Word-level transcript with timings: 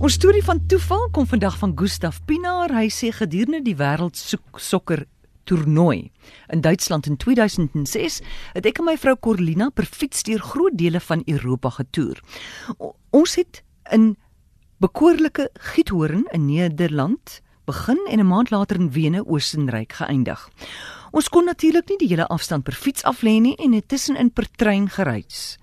Ons 0.00 0.14
storie 0.16 0.40
van 0.40 0.62
toeval 0.64 1.10
kom 1.12 1.26
vandag 1.28 1.58
van 1.60 1.74
Gustaf 1.76 2.22
Pinaar. 2.24 2.72
Hy 2.72 2.86
sê 2.88 3.10
gedurende 3.12 3.58
die 3.60 3.74
wêreld 3.76 4.16
sokker 4.16 5.02
toernooi 5.44 6.08
in 6.48 6.62
Duitsland 6.64 7.04
in 7.10 7.18
2006 7.20 8.16
het 8.54 8.68
ek 8.70 8.80
en 8.80 8.88
my 8.88 8.94
vrou 8.96 9.12
Corlina 9.20 9.68
per 9.68 9.84
fiets 9.84 10.24
deur 10.24 10.40
groot 10.40 10.78
dele 10.80 11.02
van 11.04 11.20
Europa 11.28 11.74
getoer. 11.76 12.16
Ons 13.12 13.36
het 13.36 13.60
in 13.92 14.14
bekoorlike 14.80 15.50
Giethoorn 15.74 16.24
in 16.32 16.48
Nederland 16.48 17.42
begin 17.68 18.00
en 18.08 18.24
'n 18.24 18.26
maand 18.26 18.50
later 18.50 18.80
in 18.80 18.90
Wene, 18.96 19.26
Oostenryk 19.26 19.92
geëindig. 20.00 20.48
Ons 21.10 21.28
kon 21.28 21.44
natuurlik 21.44 21.88
nie 21.90 21.98
die 21.98 22.08
hele 22.12 22.26
afstand 22.30 22.62
per 22.64 22.76
fiets 22.78 23.02
af 23.08 23.24
lê 23.26 23.40
nie 23.42 23.56
en 23.58 23.72
het 23.74 23.88
tussenin 23.90 24.30
per 24.30 24.46
trein 24.60 24.86
gereis. 24.94 25.56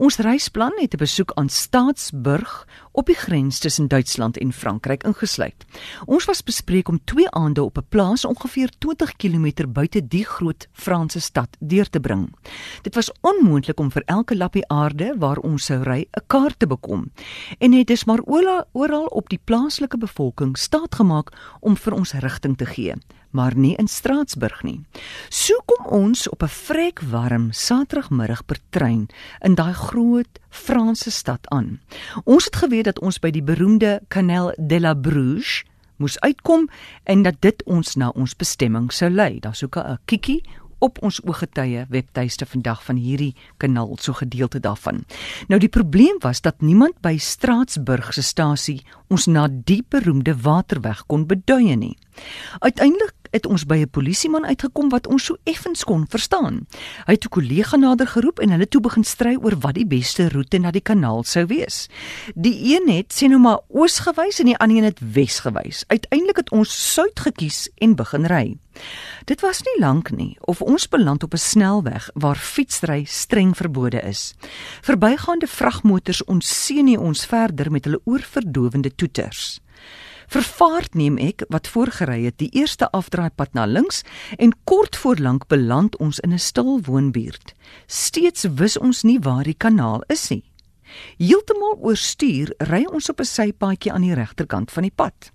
Ons 0.00 0.16
reisplan 0.24 0.72
het 0.80 0.94
'n 0.94 1.02
besoek 1.04 1.32
aan 1.36 1.48
Staatsburg 1.48 2.66
op 2.92 3.06
die 3.06 3.14
grens 3.14 3.58
tussen 3.58 3.88
Duitsland 3.88 4.38
en 4.38 4.52
Frankryk 4.52 5.04
ingesluit. 5.04 5.64
Ons 6.06 6.24
was 6.24 6.42
bespreek 6.42 6.88
om 6.88 7.04
2 7.04 7.30
aande 7.30 7.62
op 7.62 7.78
'n 7.78 7.86
plaas 7.88 8.24
ongeveer 8.24 8.70
20 8.78 9.16
km 9.16 9.68
buite 9.68 10.08
die 10.08 10.24
groot 10.24 10.68
Franse 10.72 11.20
stad 11.20 11.56
deur 11.60 11.90
te 11.90 12.00
bring. 12.00 12.34
Dit 12.82 12.94
was 12.94 13.12
onmoontlik 13.20 13.80
om 13.80 13.90
vir 13.90 14.02
elke 14.06 14.36
lappie 14.36 14.68
aarde 14.68 15.14
waar 15.18 15.38
ons 15.38 15.64
sou 15.64 15.82
ry 15.82 16.06
'n 16.10 16.22
kaart 16.26 16.58
te 16.58 16.66
bekom 16.66 17.12
en 17.58 17.72
het 17.72 17.86
dus 17.86 18.04
maar 18.04 18.20
oral 18.72 19.06
op 19.06 19.28
die 19.28 19.40
plaaslike 19.44 19.98
bevolking 19.98 20.58
staat 20.58 20.94
gemaak 20.94 21.32
om 21.60 21.76
vir 21.76 21.92
ons 21.92 22.12
rigting 22.12 22.56
te 22.56 22.66
gee 22.66 22.94
maar 23.34 23.56
nie 23.58 23.74
in 23.76 23.88
Straatsburg 23.90 24.62
nie. 24.62 24.80
So 25.28 25.58
kom 25.66 25.86
ons 25.86 26.28
op 26.28 26.42
'n 26.42 26.48
vrek 26.48 27.00
warm 27.10 27.52
Saterdagmiddag 27.52 28.46
per 28.46 28.58
trein 28.70 29.08
in 29.42 29.54
daai 29.54 29.74
groot 29.74 30.38
Franse 30.48 31.10
stad 31.10 31.48
aan. 31.50 31.80
Ons 32.24 32.44
het 32.44 32.56
geweet 32.56 32.84
dat 32.84 33.00
ons 33.00 33.18
by 33.18 33.30
die 33.30 33.42
beroemde 33.42 34.00
Canal 34.08 34.54
de 34.56 34.80
la 34.80 34.94
Bruges 34.94 35.64
moes 35.96 36.20
uitkom 36.20 36.68
en 37.04 37.22
dat 37.22 37.34
dit 37.40 37.62
ons 37.64 37.94
na 37.94 38.08
ons 38.08 38.36
bestemming 38.36 38.92
sou 38.92 39.10
lei. 39.10 39.40
Daar's 39.40 39.62
ook 39.62 39.76
'n 39.76 39.98
kikkie 40.04 40.42
op 40.84 41.00
ons 41.02 41.20
ooggetuie 41.24 41.86
webtuiste 41.88 42.46
vandag 42.46 42.82
van 42.84 42.96
hierdie 43.00 43.32
kanaal 43.62 43.96
so 44.00 44.12
gedeelte 44.12 44.60
daarvan. 44.60 45.04
Nou 45.48 45.60
die 45.60 45.68
probleem 45.72 46.18
was 46.20 46.40
dat 46.44 46.60
niemand 46.60 47.00
by 47.04 47.16
Straatsburg 47.18 48.12
se 48.14 48.22
stasie 48.22 48.82
ons 49.08 49.26
na 49.26 49.48
die 49.48 49.82
beroemde 49.88 50.36
waterweg 50.36 51.06
kon 51.06 51.26
beduie 51.26 51.76
nie. 51.76 51.96
Uiteindelik 52.58 53.23
het 53.34 53.46
ons 53.50 53.66
by 53.66 53.82
'n 53.82 53.90
polisieman 53.90 54.46
uitgekom 54.46 54.88
wat 54.88 55.06
ons 55.06 55.24
so 55.24 55.36
effens 55.44 55.84
kon 55.84 56.06
verstaan. 56.08 56.66
Hy 57.06 57.12
het 57.12 57.24
'n 57.24 57.28
kollega 57.28 57.76
nader 57.76 58.06
geroep 58.06 58.38
en 58.38 58.50
hulle 58.50 58.68
toe 58.68 58.80
begin 58.80 59.04
stry 59.04 59.36
oor 59.36 59.58
wat 59.58 59.74
die 59.74 59.86
beste 59.86 60.28
roete 60.28 60.58
na 60.58 60.70
die 60.70 60.80
kanaal 60.80 61.24
sou 61.24 61.46
wees. 61.46 61.88
Die 62.34 62.74
een 62.74 62.88
het 62.88 63.12
sê 63.12 63.28
nou 63.28 63.40
maar 63.40 63.60
oos 63.68 63.98
gewys 63.98 64.38
en 64.38 64.46
die 64.46 64.56
ander 64.58 64.76
een 64.76 64.84
het 64.84 65.00
wes 65.12 65.40
gewys. 65.40 65.84
Uiteindelik 65.86 66.36
het 66.36 66.50
ons 66.50 66.92
suid 66.92 67.20
gekies 67.20 67.68
en 67.78 67.94
begin 67.94 68.26
ry. 68.26 68.56
Dit 69.24 69.40
was 69.40 69.62
nie 69.62 69.80
lank 69.80 70.10
nie 70.10 70.36
of 70.40 70.62
ons 70.62 70.88
beland 70.88 71.22
op 71.22 71.32
'n 71.32 71.38
snelweg 71.38 72.10
waar 72.14 72.36
fietsry 72.36 73.04
streng 73.04 73.56
verbode 73.56 74.00
is. 74.00 74.34
Verbygaande 74.80 75.46
vragmotors 75.46 76.24
ontseën 76.24 76.84
nie 76.84 77.00
ons 77.00 77.26
verder 77.26 77.70
met 77.70 77.84
hulle 77.84 78.00
oorverdowende 78.04 78.94
toeters. 78.94 79.60
Vervaard 80.28 80.94
neem 80.94 81.18
ek 81.18 81.44
wat 81.48 81.68
voorgery 81.68 82.24
het 82.24 82.38
die 82.38 82.50
eerste 82.52 82.90
afdraaipad 82.90 83.54
na 83.54 83.66
links 83.66 84.02
en 84.38 84.54
kort 84.64 84.96
voor 84.96 85.16
lank 85.16 85.46
beland 85.48 85.96
ons 85.96 86.18
in 86.20 86.32
'n 86.32 86.38
stil 86.38 86.80
woonbuurt. 86.80 87.54
Steeds 87.86 88.46
wis 88.54 88.78
ons 88.78 89.02
nie 89.02 89.18
waar 89.18 89.44
die 89.44 89.58
kanaal 89.58 90.02
is 90.08 90.28
nie. 90.28 90.44
Heeltemal 91.18 91.78
oorstuur 91.80 92.54
ry 92.58 92.84
ons 92.84 93.08
op 93.08 93.20
'n 93.20 93.24
sypaadjie 93.24 93.92
aan 93.92 94.02
die 94.02 94.14
regterkant 94.14 94.70
van 94.70 94.82
die 94.82 94.94
pad. 94.94 95.32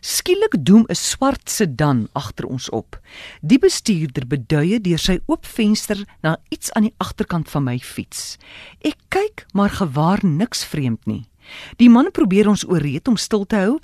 Skielik 0.00 0.54
doem 0.64 0.84
'n 0.88 0.94
swart 0.94 1.50
sedan 1.50 2.08
agter 2.12 2.46
ons 2.46 2.70
op. 2.70 3.00
Die 3.40 3.58
bestuurder 3.58 4.26
beduie 4.26 4.80
deur 4.80 4.98
sy 4.98 5.18
oop 5.26 5.46
venster 5.46 6.04
na 6.22 6.36
iets 6.48 6.72
aan 6.72 6.82
die 6.82 6.94
agterkant 6.96 7.50
van 7.50 7.64
my 7.64 7.78
fiets. 7.78 8.36
Ek 8.80 8.96
kyk, 9.08 9.46
maar 9.52 9.70
gewaar 9.70 10.24
niks 10.24 10.64
vreemd 10.64 11.06
nie. 11.06 11.28
Die 11.76 11.90
man 11.90 12.10
probeer 12.10 12.48
ons 12.48 12.66
ooreed 12.66 13.08
om 13.08 13.16
stil 13.16 13.44
te 13.46 13.56
hou 13.56 13.78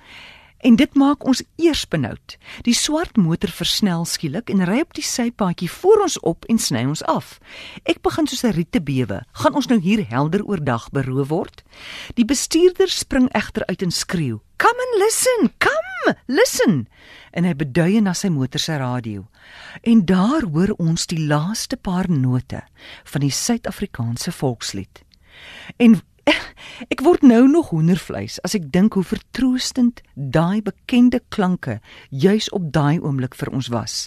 en 0.63 0.77
dit 0.79 0.95
maak 0.95 1.25
ons 1.27 1.43
eers 1.61 1.83
benoud. 1.91 2.37
Die 2.67 2.75
swart 2.77 3.19
motor 3.19 3.51
versnel 3.51 4.05
skielik 4.09 4.51
en 4.53 4.63
ry 4.69 4.81
op 4.85 4.95
die 4.97 5.05
sypaadjie 5.07 5.71
voor 5.71 6.05
ons 6.07 6.19
op 6.23 6.47
en 6.53 6.61
sny 6.63 6.85
ons 6.87 7.03
af. 7.11 7.39
Ek 7.83 8.03
begin 8.07 8.27
soos 8.31 8.45
'n 8.45 8.55
riet 8.55 8.73
te 8.73 8.81
bewe. 8.81 9.23
Gaan 9.33 9.55
ons 9.55 9.67
nou 9.67 9.81
hier 9.81 10.07
helder 10.09 10.45
oordag 10.45 10.91
beroof 10.91 11.29
word? 11.29 11.63
Die 12.15 12.25
bestuurder 12.25 12.89
spring 12.89 13.29
egter 13.33 13.67
uit 13.67 13.83
en 13.83 13.91
skreeu: 13.91 14.41
"Come 14.57 14.79
and 14.87 15.03
listen, 15.03 15.51
come, 15.59 16.17
listen!" 16.27 16.89
En 17.33 17.45
hy 17.45 17.55
beduie 17.55 18.01
na 18.01 18.13
sy 18.13 18.29
motor 18.29 18.61
se 18.61 18.77
radio. 18.77 19.27
En 19.83 20.05
daar 20.05 20.43
hoor 20.43 20.75
ons 20.79 21.07
die 21.07 21.27
laaste 21.27 21.77
paar 21.77 22.11
note 22.11 22.63
van 23.05 23.21
die 23.21 23.31
Suid-Afrikaanse 23.31 24.33
volkslied. 24.33 25.03
En 25.77 26.01
Ek 26.93 27.03
word 27.05 27.23
nou 27.27 27.47
nog 27.51 27.71
hoendervleis 27.75 28.39
as 28.47 28.55
ek 28.59 28.71
dink 28.75 28.97
hoe 28.99 29.05
vertroostend 29.07 30.03
daai 30.15 30.63
bekende 30.63 31.23
klanke 31.35 31.81
juis 32.11 32.49
op 32.55 32.71
daai 32.75 33.01
oomblik 33.01 33.35
vir 33.39 33.53
ons 33.53 33.71
was. 33.73 34.07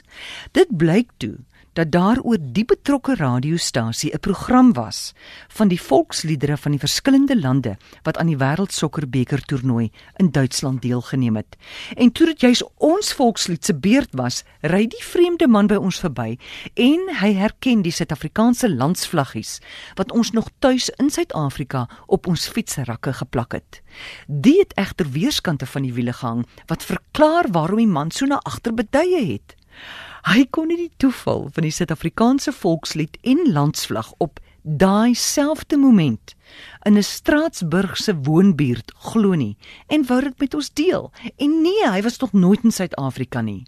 Dit 0.55 0.71
blyk 0.77 1.11
toe 1.23 1.37
dat 1.75 1.91
daar 1.91 2.19
oor 2.24 2.38
die 2.40 2.66
betrokke 2.66 3.16
radiostasie 3.19 4.12
'n 4.13 4.19
program 4.19 4.74
was 4.74 5.13
van 5.47 5.68
die 5.68 5.81
volksliedere 5.81 6.58
van 6.58 6.72
die 6.72 6.80
verskillende 6.80 7.40
lande 7.40 7.78
wat 8.03 8.18
aan 8.18 8.28
die 8.28 8.38
wêreldsokkerbeker 8.38 9.46
toernooi 9.46 9.91
in 10.16 10.31
Duitsland 10.31 10.81
deelgeneem 10.81 11.36
het. 11.36 11.56
En 11.96 12.12
toe 12.12 12.25
dit 12.25 12.41
juis 12.41 12.63
ons 12.78 13.13
volkslied 13.13 13.66
se 13.66 13.75
beurt 13.75 14.09
was, 14.12 14.44
ry 14.62 14.88
die 14.88 15.03
vreemde 15.03 15.47
man 15.47 15.68
by 15.68 15.75
ons 15.75 16.00
verby 16.00 16.38
en 16.74 17.00
hy 17.19 17.34
herken 17.34 17.81
die 17.81 17.92
Suid-Afrikaanse 17.92 18.75
landsvlaggies 18.75 19.59
wat 19.96 20.12
ons 20.12 20.31
nog 20.31 20.50
tuis 20.59 20.90
in 20.90 21.09
Suid-Afrika 21.09 21.90
op 22.06 22.28
ons 22.28 22.47
fietsrakke 22.47 23.13
geplak 23.13 23.52
het. 23.52 23.81
Dit 24.28 24.66
het 24.66 24.74
egter 24.78 25.09
weerskante 25.12 25.66
van 25.66 25.81
die 25.86 25.94
wiele 25.94 26.13
gehang 26.13 26.46
wat 26.68 26.84
verklaar 26.84 27.52
waarom 27.52 27.78
die 27.78 27.88
man 27.88 28.12
so 28.12 28.25
na 28.25 28.40
agter 28.44 28.74
beduie 28.74 29.25
het. 29.34 29.56
Hy 30.25 30.47
kon 30.50 30.72
nie 30.72 30.80
die 30.80 30.94
toeval 30.97 31.44
van 31.53 31.68
die 31.68 31.74
Suid-Afrikaanse 31.74 32.50
volkslied 32.58 33.19
en 33.30 33.44
landsvlag 33.53 34.08
op 34.18 34.40
daai 34.66 35.13
selfde 35.13 35.78
moment 35.78 36.34
in 36.90 36.97
'n 36.97 37.03
Straatsburgse 37.03 38.16
woonbuurt 38.25 38.91
glo 39.12 39.36
nie 39.36 39.58
en 39.88 40.06
wou 40.06 40.22
dit 40.22 40.40
met 40.40 40.53
ons 40.53 40.74
deel. 40.74 41.12
En 41.38 41.62
nee, 41.62 41.86
hy 41.90 42.02
was 42.02 42.18
nog 42.18 42.34
nooit 42.34 42.63
in 42.63 42.72
Suid-Afrika 42.72 43.41
nie. 43.41 43.66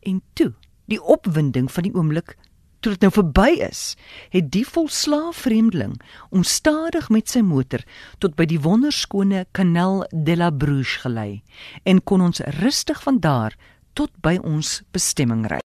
En 0.00 0.22
toe, 0.32 0.52
die 0.86 1.02
opwinding 1.02 1.70
van 1.70 1.82
die 1.82 1.94
oomblik 1.94 2.36
toe 2.80 2.92
dit 2.92 3.00
nou 3.00 3.12
verby 3.12 3.62
is, 3.70 3.96
het 4.30 4.50
die 4.50 4.66
volslaaf 4.66 5.36
vreemdeling 5.36 6.00
ons 6.30 6.54
stadig 6.54 7.08
met 7.10 7.28
sy 7.28 7.40
motor 7.40 7.84
tot 8.18 8.34
by 8.34 8.44
die 8.44 8.60
wonderskone 8.60 9.46
Canal 9.52 10.06
de 10.10 10.36
la 10.36 10.50
Bruges 10.50 10.96
gelei 10.96 11.42
en 11.82 12.02
kon 12.02 12.20
ons 12.20 12.40
rustig 12.40 13.02
van 13.02 13.20
daar 13.20 13.56
tot 13.92 14.10
by 14.24 14.38
ons 14.42 14.80
bestemming 14.96 15.44
ry. 15.52 15.60